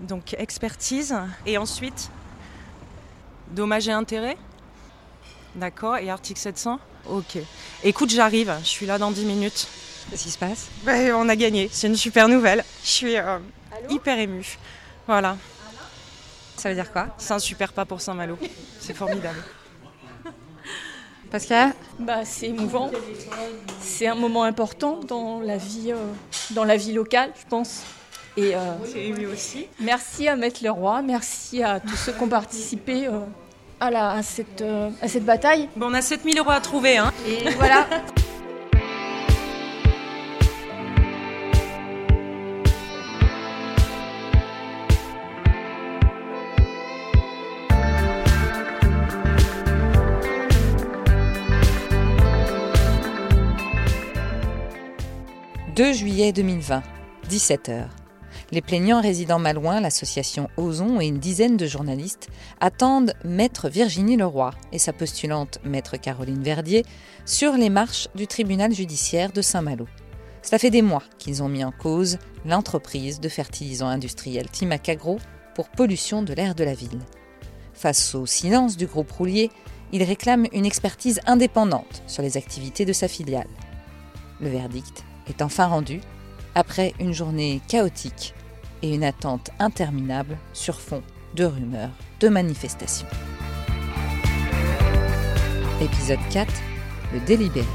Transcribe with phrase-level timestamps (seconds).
[0.00, 1.14] Donc expertise
[1.46, 2.10] et ensuite
[3.50, 4.36] dommages et intérêts.
[5.54, 7.38] D'accord, et article 700 Ok.
[7.84, 9.68] Écoute, j'arrive, je suis là dans 10 minutes.
[10.10, 10.68] Qu'est-ce qui se passe?
[10.84, 12.64] Ben, On a gagné, c'est une super nouvelle.
[12.82, 13.38] Je suis euh,
[13.88, 14.58] hyper émue.
[15.06, 15.36] Voilà,
[16.56, 17.08] Ça veut dire quoi?
[17.16, 18.36] C'est un super pas pour Saint-Malo.
[18.80, 19.42] C'est formidable.
[21.30, 21.74] Pascal?
[21.98, 22.90] Bah, c'est émouvant.
[23.80, 26.12] C'est un moment important dans la vie, euh,
[26.50, 27.82] dans la vie locale, je pense.
[28.38, 28.74] Et euh,
[29.32, 29.66] aussi.
[29.80, 33.20] merci à Maître Leroy, merci à tous ceux qui ont participé euh,
[33.80, 35.70] à, la, à, cette, euh, à cette bataille.
[35.74, 37.14] Bon, on a 7000 euros à trouver, hein.
[37.26, 37.86] Et voilà
[55.76, 56.82] «2 juillet 2020,
[57.28, 57.88] 17h.
[58.52, 62.28] Les plaignants résidant malouin, l'association Ozon et une dizaine de journalistes
[62.60, 66.84] attendent Maître Virginie Leroy et sa postulante Maître Caroline Verdier
[67.24, 69.88] sur les marches du tribunal judiciaire de Saint-Malo.
[70.42, 75.18] Cela fait des mois qu'ils ont mis en cause l'entreprise de fertilisants industriels Timacagro
[75.56, 77.00] pour pollution de l'air de la ville.
[77.74, 79.50] Face au silence du groupe Roulier,
[79.90, 83.48] ils réclament une expertise indépendante sur les activités de sa filiale.
[84.40, 86.00] Le verdict est enfin rendu
[86.54, 88.34] après une journée chaotique
[88.86, 91.02] et une attente interminable sur fond
[91.34, 93.08] de rumeurs de manifestations.
[95.80, 96.52] Épisode 4
[97.12, 97.66] Le délibéré.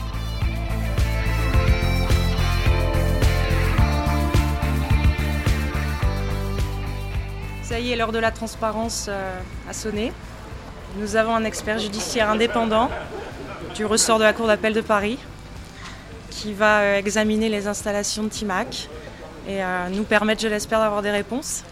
[7.62, 9.40] Ça y est, l'heure de la transparence euh,
[9.70, 10.12] a sonné.
[10.98, 12.90] Nous avons un expert judiciaire indépendant
[13.76, 15.18] du ressort de la Cour d'appel de Paris
[16.30, 18.90] qui va euh, examiner les installations de Timac
[19.48, 19.62] et
[19.92, 21.64] nous permettre, je l'espère, d'avoir des réponses.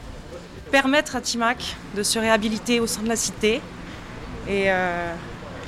[0.72, 3.62] Permettre à Timac de se réhabiliter au sein de la cité.
[4.48, 5.14] Et euh,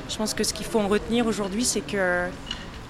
[0.10, 2.28] je pense que ce qu'il faut en retenir aujourd'hui, c'est que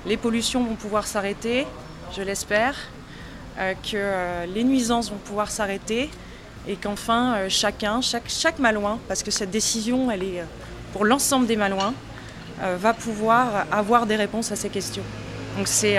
[0.06, 1.68] les pollutions vont pouvoir s'arrêter,
[2.16, 2.76] je l'espère,
[3.60, 6.10] euh, que euh, les nuisances vont pouvoir s'arrêter
[6.68, 10.44] et qu'enfin chacun, chaque, chaque Malouin, parce que cette décision, elle est
[10.94, 11.94] pour l'ensemble des Malouins,
[12.78, 15.02] va pouvoir avoir des réponses à ces questions.
[15.58, 15.98] Donc c'est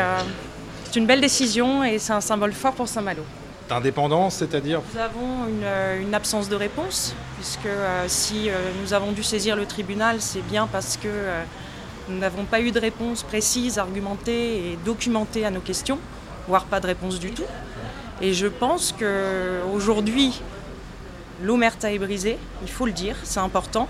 [0.93, 3.23] c'est une belle décision et c'est un symbole fort pour Saint-Malo.
[3.67, 8.93] D'indépendance, c'est-à-dire Nous avons une, euh, une absence de réponse, puisque euh, si euh, nous
[8.93, 11.45] avons dû saisir le tribunal, c'est bien parce que euh,
[12.11, 15.99] nous n'avons pas eu de réponse précise, argumentée et documentée à nos questions,
[16.47, 17.47] voire pas de réponse du tout.
[18.21, 20.43] Et je pense qu'aujourd'hui,
[21.43, 23.89] l'omerta est brisée, il faut le dire, c'est important.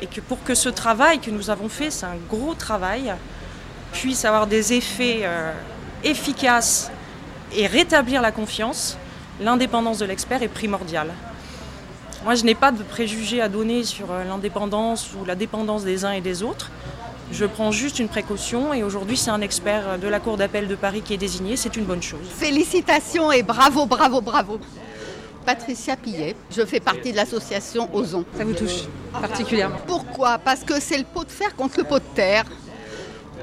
[0.00, 3.12] Et que pour que ce travail que nous avons fait, c'est un gros travail,
[3.92, 5.26] puisse avoir des effets
[6.04, 6.90] efficaces
[7.54, 8.96] et rétablir la confiance,
[9.40, 11.12] l'indépendance de l'expert est primordiale.
[12.24, 16.04] Moi, je n'ai pas de préjugés à donner sur euh, l'indépendance ou la dépendance des
[16.04, 16.70] uns et des autres.
[17.32, 20.74] Je prends juste une précaution et aujourd'hui, c'est un expert de la Cour d'appel de
[20.74, 22.20] Paris qui est désigné, c'est une bonne chose.
[22.38, 24.60] Félicitations et bravo, bravo, bravo.
[25.44, 28.24] Patricia Pillet, je fais partie de l'association Ozon.
[28.36, 30.38] Ça vous touche particulièrement Pourquoi?
[30.38, 32.44] Parce que c'est le pot de fer contre le pot de terre.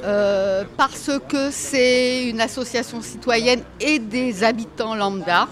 [0.04, 5.48] Euh, parce que c'est une association citoyenne et des habitants lambda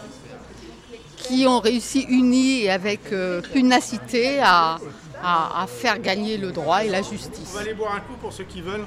[1.17, 4.77] qui ont réussi unis et avec euh, punacité à,
[5.21, 7.49] à- à faire gagner le droit et la justice.
[7.51, 8.85] On va aller boire un coup pour ceux qui veulent.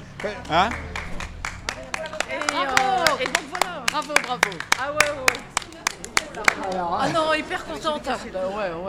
[0.49, 0.69] Hein?
[3.91, 4.41] Bravo, bravo.
[4.79, 4.91] Ah
[7.13, 8.07] non, hyper contente.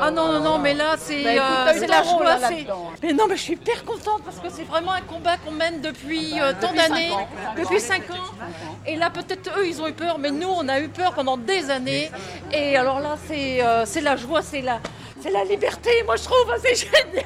[0.00, 1.30] Ah non, non, non, mais là, c'est Bah,
[1.69, 2.25] euh, c'est la joie.
[2.25, 2.66] là, c'est-.
[3.03, 5.81] Mais non, mais je suis hyper contente parce que c'est vraiment un combat qu'on mène
[5.81, 7.10] depuis euh, tant d'années,
[7.56, 8.14] depuis 5 ans.
[8.86, 11.36] Et là, peut-être eux, ils ont eu peur, mais nous, on a eu peur pendant
[11.36, 12.10] des années.
[12.52, 14.81] Et alors là, c'est euh, c'est la joie, c'est la,
[15.22, 16.53] c'est la liberté, moi, je trouve.
[16.62, 17.25] c'est génial.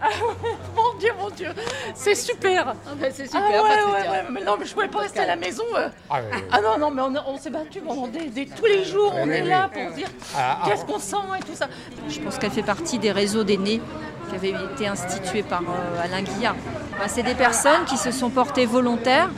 [0.00, 0.08] Ah
[0.76, 1.48] mon Dieu, mon Dieu,
[1.94, 2.74] c'est super.
[3.12, 5.64] c'est Ah ouais, ouais, ouais, mais non, mais je pouvais pas rester à la maison.
[5.76, 5.88] euh.
[6.10, 6.20] Ah.
[6.52, 9.28] Ah non, non, mais on, on s'est battu pendant des, des- tous les jours, on
[9.30, 10.68] est là pour dire Ah, ah.
[10.68, 11.68] qu'est-ce qu'on sent et tout ça.
[12.08, 13.80] Je pense qu'elle fait partie des réseaux d'aînés
[14.28, 16.54] qui avaient été institués par euh, Alain Guillard.
[16.98, 19.30] Bah, c'est des personnes qui se sont portées volontaires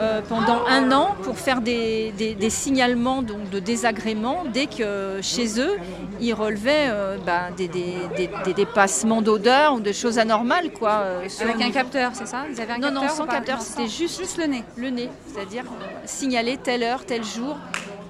[0.00, 5.18] euh, pendant un an pour faire des, des- des signalements donc, de désagréments dès que
[5.22, 5.76] chez eux,
[6.20, 7.68] ils relevaient euh, bah, des,
[8.54, 10.72] dépassements d'odeur ou des choses anormales.
[10.72, 13.60] Quoi, euh, Avec un capteur, c'est ça Vous avez un non, capteur non, sans capteur,
[13.60, 14.64] c'était juste, juste le nez.
[14.76, 17.56] le nez, c'est-à-dire euh, signaler telle heure, tel jour.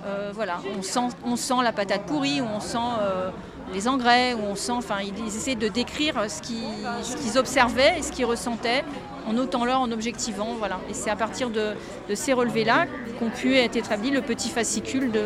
[0.06, 3.30] Euh, voilà, on sent, on sent la patate pourrie, ou on sent euh,
[3.72, 6.64] les engrais, ou on sent, enfin, ils, essaient de décrire ce qu'ils,
[7.02, 8.84] ce qu'ils observaient et ce qu'ils ressentaient
[9.26, 10.80] en notant-leur, en objectivant, voilà.
[10.90, 11.74] Et c'est à partir de,
[12.14, 12.86] ces relevés-là
[13.18, 15.24] qu'ont pu être établis le petit fascicule de,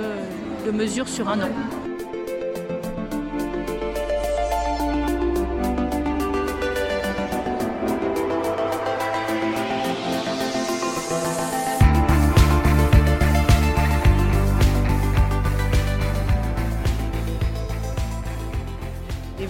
[0.67, 1.86] de mesures sur un an.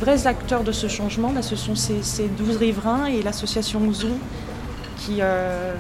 [0.07, 4.13] Vrais acteurs de ce changement, bah, ce sont ces, ces 12 riverains et l'association Ouzon
[4.99, 5.75] qui, euh,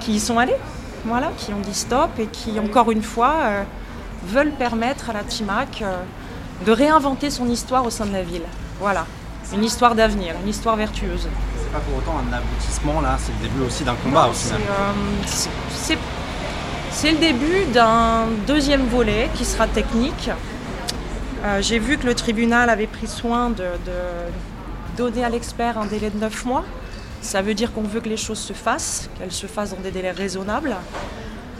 [0.00, 0.56] qui y sont allés,
[1.04, 3.62] voilà, qui ont dit stop et qui, encore une fois, euh,
[4.26, 5.98] veulent permettre à la TIMAC euh,
[6.64, 8.42] de réinventer son histoire au sein de la ville.
[8.80, 9.04] Voilà,
[9.52, 11.28] une histoire d'avenir, une histoire vertueuse.
[11.58, 14.54] C'est pas pour autant un aboutissement là, c'est le début aussi d'un combat au C'est,
[14.54, 14.60] final.
[15.26, 15.98] c'est-
[16.92, 20.30] c'est le début d'un deuxième volet qui sera technique.
[21.42, 25.86] Euh, J'ai vu que le tribunal avait pris soin de, de donner à l'expert un
[25.86, 26.64] délai de 9 mois.
[27.22, 29.90] Ça veut dire qu'on veut que les choses se fassent, qu'elles se fassent dans des
[29.90, 30.76] délais raisonnables.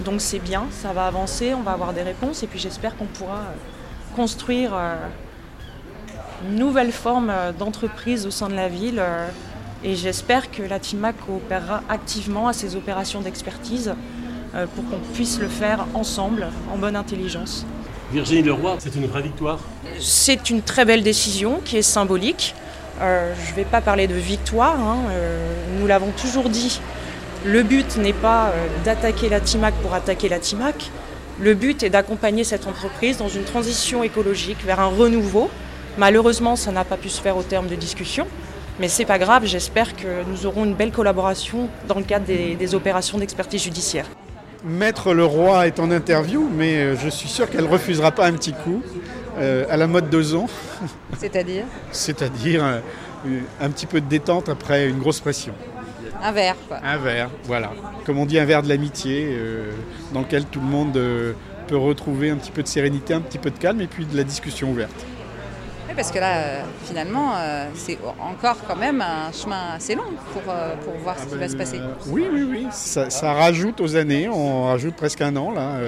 [0.04, 3.06] Donc c'est bien, ça va avancer, on va avoir des réponses et puis j'espère qu'on
[3.06, 4.96] pourra euh, construire euh,
[6.46, 9.02] une nouvelle forme d'entreprise au sein de la ville.
[9.84, 13.94] et j'espère que la TIMAC coopérera activement à ces opérations d'expertise
[14.74, 17.66] pour qu'on puisse le faire ensemble, en bonne intelligence.
[18.12, 19.60] Virginie Leroy, c'est une vraie victoire.
[20.00, 22.56] C'est une très belle décision qui est symbolique.
[23.00, 26.80] Euh, je ne vais pas parler de victoire, hein, euh, nous l'avons toujours dit.
[27.44, 30.90] Le but n'est pas euh, d'attaquer la TIMAC pour attaquer la TIMAC.
[31.38, 35.48] Le but est d'accompagner cette entreprise dans une transition écologique vers un renouveau.
[35.96, 38.26] Malheureusement, ça n'a pas pu se faire au terme de discussions.
[38.80, 42.74] Mais c'est pas grave, j'espère que nous aurons une belle collaboration dans le cadre des
[42.74, 44.06] opérations d'expertise judiciaire.
[44.64, 48.52] Maître Leroy est en interview, mais euh, je suis sûr qu'elle refusera pas un petit
[48.52, 48.82] coup
[49.38, 50.46] euh, à la mode d'Ozon,
[51.18, 52.80] C'est-à-dire c'est-à-dire euh,
[53.60, 55.54] un petit peu de détente après une grosse pression.
[56.22, 56.78] un verre, quoi.
[56.84, 57.72] Un verre, voilà.
[58.04, 59.70] Comme on dit, un verre de l'amitié, euh,
[60.12, 61.32] dans lequel tout le monde euh,
[61.68, 64.16] peut retrouver un petit peu de sérénité, un petit peu de calme et puis de
[64.16, 65.06] la discussion ouverte.
[65.90, 70.12] Oui, parce que là, euh, finalement, euh, c'est encore quand même un chemin assez long
[70.32, 71.80] pour, euh, pour voir ce qui va se passer.
[72.06, 72.66] Oui, oui, oui.
[72.70, 74.28] Ça, ça rajoute aux années.
[74.28, 75.80] On rajoute presque un an là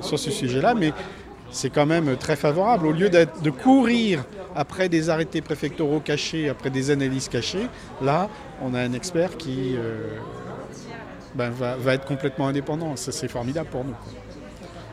[0.00, 0.92] sur ce sujet-là, mais
[1.52, 2.88] c'est quand même très favorable.
[2.88, 4.24] Au lieu de courir
[4.56, 7.68] après des arrêtés préfectoraux cachés, après des analyses cachées,
[8.02, 8.28] là,
[8.60, 10.16] on a un expert qui euh,
[11.36, 12.96] ben, va, va être complètement indépendant.
[12.96, 13.94] Ça, c'est formidable pour nous.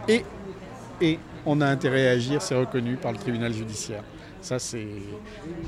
[0.07, 0.23] Et,
[1.01, 4.03] et on a intérêt à agir, c'est reconnu par le tribunal judiciaire.
[4.43, 4.85] Ça, c'est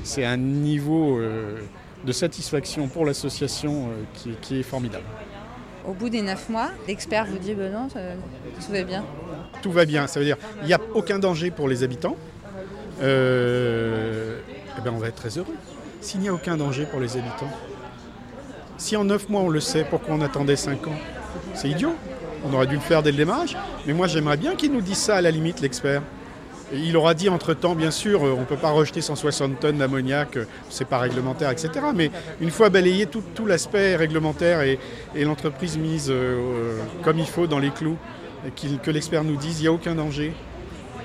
[0.04, 1.60] c'est un niveau euh,
[2.04, 5.04] de satisfaction pour l'association euh, qui, qui est formidable.
[5.88, 8.00] Au bout des neuf mois, l'expert vous dit ben non, ça-
[8.64, 9.02] tout va bien.
[9.62, 12.16] Tout va bien, ça veut dire qu'il n'y a aucun danger pour les habitants.
[13.02, 14.38] Euh,
[14.78, 15.54] eh ben on va être très heureux.
[16.02, 17.50] S'il n'y a aucun danger pour les habitants,
[18.76, 20.98] si en neuf mois on le sait, pourquoi on attendait cinq ans?
[21.54, 21.94] C'est idiot.
[22.44, 23.56] On aurait dû le faire dès le démarrage.
[23.86, 26.02] Mais moi j'aimerais bien qu'il nous dise ça à la limite, l'expert.
[26.72, 30.36] Il aura dit entre-temps, bien sûr, euh, on ne peut pas rejeter 160 tonnes d'ammoniac,
[30.36, 31.70] euh, c'est pas réglementaire, etc.
[31.94, 32.10] Mais
[32.40, 34.78] une fois balayé tout, l'aspect réglementaire et,
[35.14, 37.96] l'entreprise mise euh, comme il faut dans les clous,
[38.82, 40.34] que l'expert nous dise il n'y a aucun danger,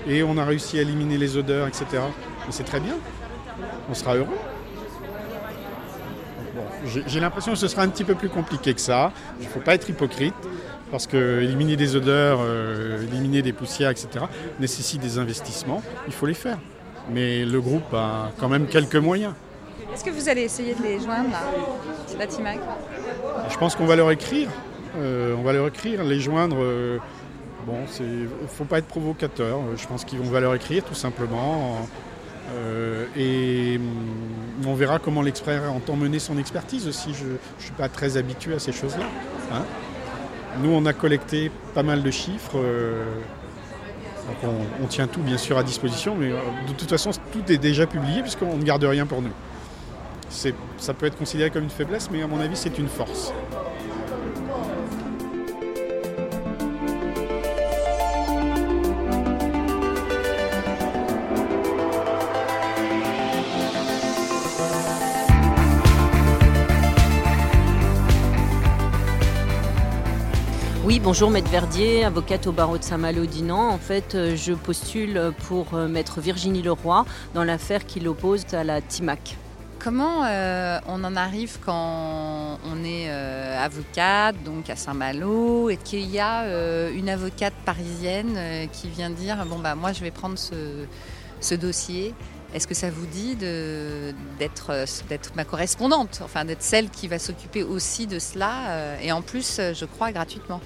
[0.07, 1.85] et on a réussi à éliminer les odeurs, etc.
[2.49, 2.95] C'est très bien,
[3.89, 4.27] on sera heureux.
[7.05, 9.11] J'ai l'impression que ce sera un petit peu plus compliqué que ça.
[9.39, 10.33] Il ne faut pas être hypocrite,
[10.91, 14.25] parce que éliminer des odeurs, euh, éliminer des poussières, etc.,
[14.59, 15.81] nécessite des investissements.
[16.07, 16.57] Il faut les faire.
[17.11, 19.33] Mais le groupe a quand même quelques moyens.
[19.93, 21.41] Est-ce que vous allez essayer de les joindre, là,
[22.17, 22.59] la TIMAC
[23.49, 24.49] Je pense qu'on va leur écrire.
[24.97, 26.57] Euh, on va leur écrire, les joindre.
[26.59, 26.97] euh,
[27.65, 28.03] bon, c'est,
[28.47, 29.59] faut pas être provocateur.
[29.77, 31.87] Je pense qu'on va leur écrire tout simplement.
[32.53, 37.13] Euh, et hum, on verra comment l'expert entend mener son expertise aussi.
[37.13, 39.05] Je ne suis pas très habitué à ces choses-là.
[39.53, 39.63] hein.
[40.59, 42.57] Nous, on a collecté pas mal de chiffres.
[42.57, 43.05] euh,
[44.27, 47.51] donc on, on tient tout bien sûr à disposition, mais euh, de toute façon, tout
[47.51, 49.31] est déjà publié puisqu'on ne garde rien pour nous.
[50.29, 53.33] Ça peut être considéré comme une faiblesse, mais à mon avis, c'est une force.
[71.03, 73.69] Bonjour Maître Verdier, avocate au barreau de Saint-Malo-Dinan.
[73.69, 78.63] En fait, euh, je postule pour euh, Maître Virginie Leroy dans l'affaire qui l'oppose à
[78.63, 79.37] la TIMAC.
[79.79, 86.19] Comment euh, on en arrive quand on est avocate, donc à Saint-Malo, et qu'il y
[86.19, 92.13] a une avocate parisienne qui vient dire bon bah moi je vais prendre ce, dossier.
[92.53, 94.71] Est-ce que ça vous dit d'être
[95.35, 99.85] ma correspondante, enfin d'être celle qui va s'occuper aussi de cela, et en plus, je
[99.85, 100.61] crois, gratuitement?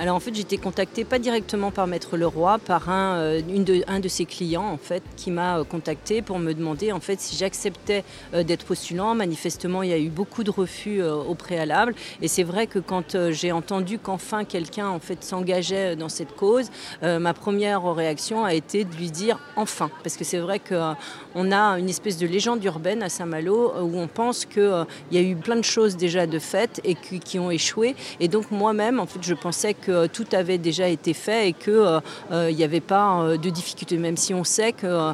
[0.00, 3.82] Alors en fait, j'étais contactée pas directement par Maître Leroy, par un, euh, une de,
[3.88, 7.20] un de ses clients en fait, qui m'a euh, contacté pour me demander en fait
[7.20, 9.16] si j'acceptais euh, d'être postulant.
[9.16, 13.30] Manifestement, il y a eu beaucoup de refus au préalable, et c'est vrai que quand
[13.30, 16.70] j'ai entendu qu'enfin quelqu'un en fait s'engageait dans cette cause,
[17.02, 21.78] ma première réaction a été de lui dire enfin, parce que c'est vrai qu'on a
[21.78, 25.56] une espèce de légende urbaine à Saint-Malo où on pense qu'il y a eu plein
[25.56, 29.34] de choses déjà de faites et qui ont échoué, et donc moi-même en fait je
[29.34, 32.00] pensais que tout avait déjà été fait et qu'il euh,
[32.32, 35.12] euh, n'y avait pas euh, de difficulté, même si on sait que,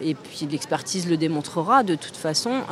[0.00, 2.62] et puis l'expertise le démontrera de toute façon,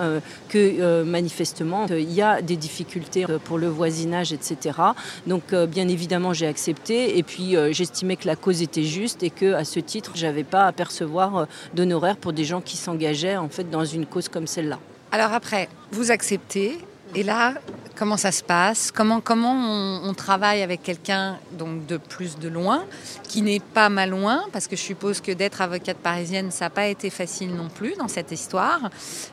[0.49, 4.79] que manifestement il y a des difficultés pour le voisinage, etc.
[5.27, 9.55] Donc bien évidemment j'ai accepté et puis j'estimais que la cause était juste et que
[9.55, 13.71] à ce titre j'avais pas à percevoir d'honoraires pour des gens qui s'engageaient en fait
[13.71, 14.79] dans une cause comme celle-là.
[15.13, 16.79] Alors après, vous acceptez,
[17.15, 17.55] et là,
[17.97, 18.91] comment ça se passe?
[18.91, 22.85] Comment, comment on, travaille avec quelqu'un donc de plus de loin,
[23.25, 24.45] qui n'est pas mal loin?
[24.53, 27.95] Parce que je suppose que d'être avocate parisienne, ça n'a pas été facile non plus
[27.97, 28.91] dans cette histoire.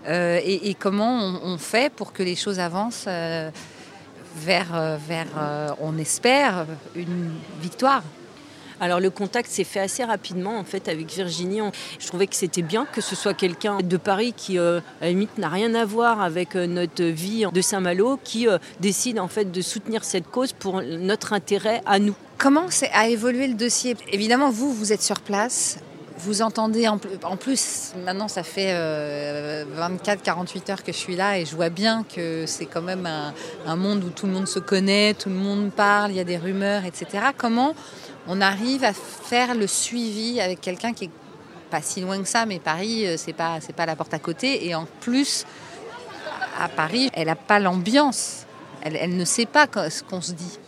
[0.07, 3.49] Euh, et, comment on, fait pour que les choses avancent euh,
[4.35, 5.27] vers, euh, vers
[5.79, 6.65] on espère,
[6.95, 7.31] une
[7.61, 8.03] victoire?
[8.79, 11.61] Alors le contact s'est fait assez rapidement en fait avec Virginie.
[11.99, 15.09] Je trouvais que c'était bien que ce soit quelqu'un de Paris qui euh, à la
[15.09, 19.27] limite n'a rien à voir avec euh, notre vie de Saint-Malo qui euh, décide en
[19.27, 22.15] fait de soutenir cette cause pour notre intérêt à nous.
[22.37, 23.95] Comment a évolué le dossier?
[24.11, 25.79] Évidemment, vous, vous êtes sur place.
[26.19, 26.97] Vous entendez en
[27.37, 32.45] plus, maintenant ça fait 24-48 heures que je suis là et je vois bien que
[32.47, 33.35] c'est quand même un,
[33.67, 36.23] un, monde où tout le monde se connaît, tout le monde parle, il y a
[36.23, 37.23] des rumeurs, etc.
[37.37, 37.75] Comment
[38.27, 41.11] on arrive à faire le suivi avec quelqu'un qui est
[41.69, 44.67] pas si loin que ça, mais Paris, euh, c'est pas, pas la porte à côté.
[44.67, 45.45] Et en plus,
[46.59, 48.45] à Paris, elle n'a pas l'ambiance.
[48.81, 50.59] Elle, ne sait pas ce qu'on se dit.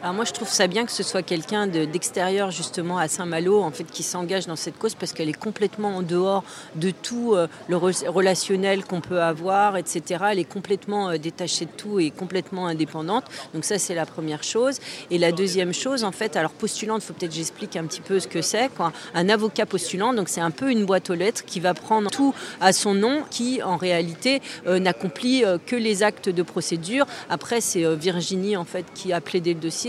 [0.00, 3.72] Alors moi, je trouve ça bien que ce soit quelqu'un d'extérieur justement à Saint-Malo, en
[3.72, 6.44] fait, qui s'engage dans cette cause parce qu'elle est complètement en dehors
[6.76, 10.26] de tout euh, le relationnel qu'on peut avoir, etc.
[10.30, 13.24] Elle est complètement euh, détachée de tout et complètement indépendante.
[13.54, 14.78] Donc ça, c'est la première chose.
[15.10, 18.20] Et la deuxième chose, en fait, alors postulante, il faut peut-être j'explique un petit peu
[18.20, 18.70] ce que c'est.
[19.14, 22.36] Un avocat postulant, donc c'est un peu une boîte aux lettres qui va prendre tout
[22.60, 27.04] à son nom, qui en réalité euh, n'accomplit que les actes de procédure.
[27.28, 29.87] Après, c'est Virginie en fait qui a plaidé le dossier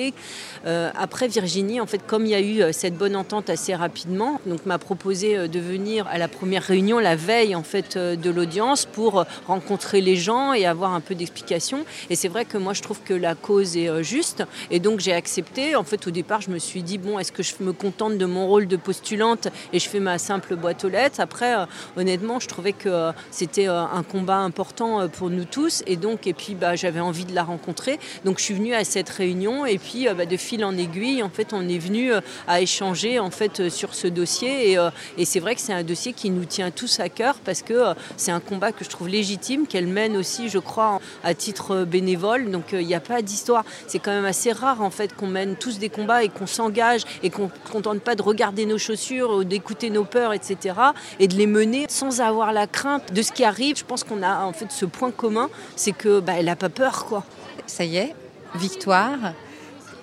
[0.66, 3.74] euh, après Virginie, en fait, comme il y a eu euh, cette bonne entente assez
[3.76, 7.98] rapidement, donc m'a proposé euh, de venir à la première réunion la veille en fait
[7.98, 11.86] de l'audience pour rencontrer les gens et avoir un peu d'explication.
[12.10, 15.14] Et c'est vrai que moi je trouve que la cause est juste et donc j'ai
[15.14, 15.76] accepté.
[15.76, 18.26] En fait, au départ, je me suis dit bon, est-ce que je me contente de
[18.26, 21.20] mon rôle de postulante et je fais ma simple boîte aux lettres?
[21.20, 21.54] Après,
[21.98, 26.56] honnêtement, je trouvais que c'était un combat important pour nous tous et donc et puis
[26.56, 28.00] bah, j'avais envie de la rencontrer.
[28.26, 30.78] Donc je suis venue à cette réunion et puis puis euh, bah, de fil en
[30.78, 34.78] aiguille, en fait, on est venu euh, à échanger en fait euh, sur ce dossier.
[35.18, 37.94] Et, c'est vrai que c'est un dossier qui nous tient tous à cœur parce que
[38.18, 42.50] c'est un combat que je trouve légitime, qu'elle mène aussi, je crois, à titre bénévole.
[42.52, 43.64] Donc il n'y a pas d'histoire.
[43.88, 47.04] C'est quand même assez rare en fait qu'on mène tous des combats et qu'on s'engage
[47.22, 50.76] et qu'on ne contente pas de regarder nos chaussures ou d'écouter nos peurs, etc.
[51.20, 53.78] Et de les mener sans avoir la crainte de ce qui arrive.
[53.78, 56.70] Je pense qu'on a en fait ce point commun, c'est que bah, elle n'a pas
[56.70, 57.24] peur, quoi.
[57.68, 58.16] Ça y est,
[58.56, 59.34] victoire.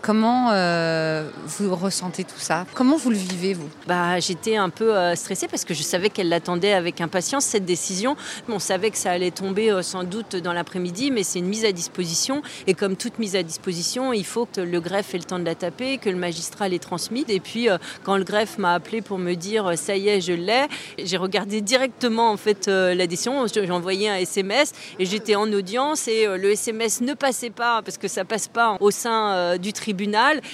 [0.02, 2.66] Comment euh, vous ressentez tout ça?
[2.74, 3.68] Comment vous le vivez, vous?
[3.86, 7.64] Bah, J'étais un peu euh, stressée parce que je savais qu'elle l'attendait avec impatience, cette
[7.64, 8.16] décision.
[8.48, 11.64] On savait que ça allait tomber euh, sans doute dans l'après-midi, mais c'est une mise
[11.64, 12.42] à disposition.
[12.66, 15.44] Et comme toute mise à disposition, il faut que le greffe ait le temps de
[15.44, 17.24] la taper, que le magistrat l'ait transmise.
[17.28, 17.68] Et puis,
[18.04, 20.66] quand le greffe m'a appelé pour me dire ça y est, je l'ai,
[21.02, 23.46] j'ai regardé directement en fait la décision.
[23.46, 27.98] J'ai envoyé un SMS et j'étais en audience et le SMS ne passait pas parce
[27.98, 29.85] que ça passe pas au sein du tribunal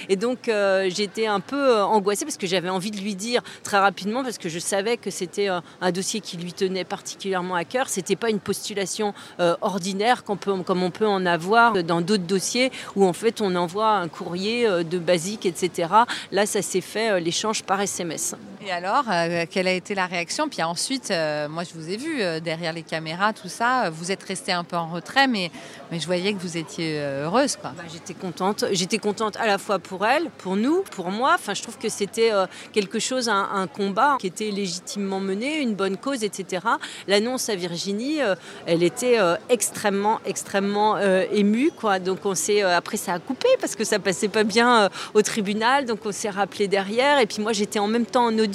[0.09, 3.41] et donc euh, j'étais un peu euh, angoissée parce que j'avais envie de lui dire
[3.63, 7.55] très rapidement, parce que je savais que c'était euh, un dossier qui lui tenait particulièrement
[7.55, 7.89] à cœur.
[7.89, 9.13] C'était pas une postulation
[9.61, 14.07] ordinaire comme on peut en avoir dans d'autres dossiers où en fait on envoie un
[14.07, 15.89] courrier de basique, etc.
[16.31, 18.35] Là, ça s'est fait l'échange par SMS.
[18.65, 19.05] Et alors,
[19.49, 20.47] quelle a été la réaction?
[20.47, 21.09] Puis ensuite,
[21.49, 23.89] moi je vous ai vu derrière les caméras, tout ça.
[23.89, 25.51] Vous êtes resté un peu en retrait, mais,
[25.91, 27.57] je voyais que vous étiez heureuse.
[27.61, 28.65] Bah, j'étais contente.
[28.71, 31.33] J'étais contente à la fois pour elle, pour nous, pour moi.
[31.35, 35.75] Enfin, je trouve que c'était euh, quelque chose, un, combat qui était légitimement mené, une
[35.75, 36.65] bonne cause, etc.
[37.07, 41.99] L'annonce à Virginie, euh, elle était euh, extrêmement, extrêmement émue, quoi.
[41.99, 45.85] Donc on s'est, après ça a coupé parce que ça passait pas bien au tribunal,
[45.85, 47.19] donc on s'est rappelé derrière.
[47.19, 48.52] Et puis moi j'étais en même temps en audience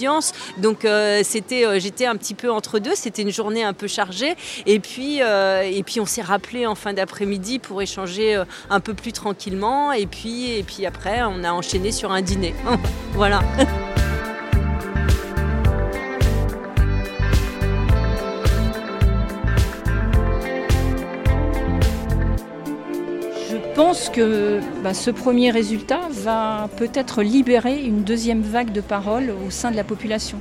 [0.59, 0.87] Donc
[1.23, 2.95] c'était, j'étais un petit peu entre deux.
[2.95, 4.35] C'était une journée un peu chargée.
[4.67, 9.13] Et puis, et puis on s'est rappelé en fin d'après-midi pour échanger un peu plus
[9.13, 9.93] tranquillement.
[9.93, 12.55] Et puis, et puis après, on a enchaîné sur un dîner.
[13.15, 13.43] voilà.
[23.79, 29.51] pense que bah, ce premier résultat va peut-être libérer une deuxième vague de paroles au
[29.51, 30.41] sein de la population,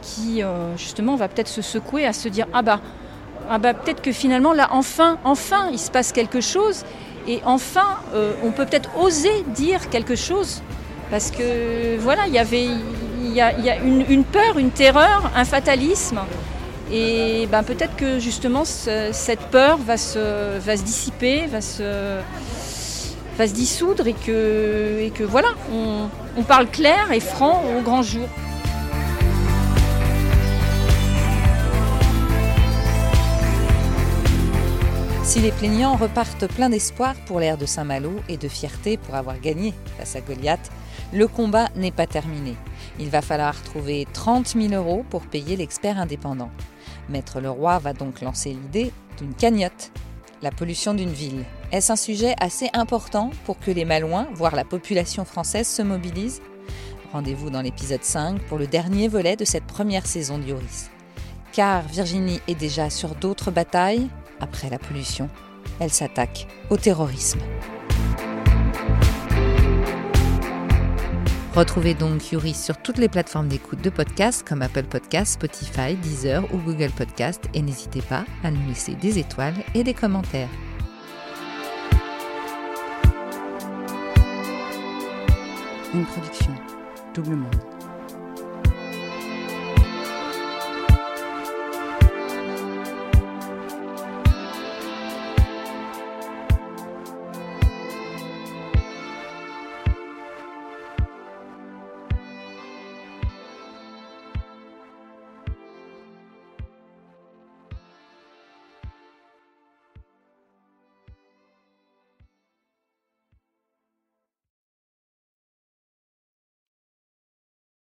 [0.00, 2.80] qui euh, justement va peut-être se secouer à se dire ah bah,
[3.50, 6.86] ah bah peut-être que finalement là enfin, enfin il se passe quelque chose
[7.26, 10.62] et enfin euh, on peut peut-être oser dire quelque chose
[11.10, 12.68] parce que voilà il y avait
[13.24, 16.20] il y a, une, peur, une terreur, un fatalisme
[16.90, 22.22] et ben, peut-être que justement cette peur va se, dissiper, va se,
[23.52, 28.28] dissoudre et que, voilà, on, parle clair et franc au grand jour.
[35.24, 39.38] Si les plaignants repartent plein d'espoir pour l'ère de Saint-Malo et de fierté pour avoir
[39.38, 40.70] gagné face à Goliath,
[41.12, 42.56] le combat n'est pas terminé.
[42.98, 46.50] Il va falloir trouver 30 000 euros pour payer l'expert indépendant.
[47.08, 49.90] Maître Leroy va donc lancer l'idée d'une cagnotte.
[50.42, 51.44] La pollution d'une ville.
[51.72, 56.40] Est-ce un sujet assez important pour que les Malouins, voire la population française, se mobilisent?
[57.12, 60.90] Rendez-vous dans l'épisode 5 pour le dernier volet de cette première saison d'Ioris.
[61.52, 64.08] Car Virginie est déjà sur d'autres batailles.
[64.40, 65.28] Après la pollution,
[65.80, 67.40] elle s'attaque au terrorisme.
[71.58, 76.44] Retrouvez donc Yuri sur toutes les plateformes d'écoute de podcasts comme Apple Podcasts, Spotify, Deezer
[76.54, 80.48] ou Google Podcasts et n'hésitez pas à nous laisser des étoiles et des commentaires.
[85.92, 86.54] Une production
[87.12, 87.77] Double Monde.